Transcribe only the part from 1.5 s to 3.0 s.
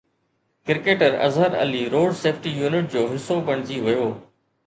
Ali road safety unit